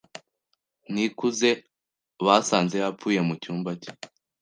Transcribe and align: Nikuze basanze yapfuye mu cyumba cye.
Nikuze 0.93 1.49
basanze 2.25 2.75
yapfuye 2.83 3.19
mu 3.27 3.33
cyumba 3.41 3.71
cye. 3.81 3.91